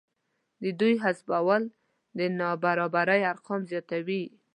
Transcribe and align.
د 0.61 0.63
دوی 0.79 0.93
حذفول 1.03 1.61
د 2.17 2.19
نابرابرۍ 2.39 3.21
ارقام 3.31 3.61
زیاتوي 3.71 4.23